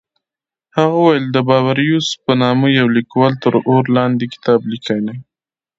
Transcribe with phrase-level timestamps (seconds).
[0.77, 5.17] هغه وویل د باربیوس په نامه یوه لیکوال تر اور لاندې کتاب لیکلی.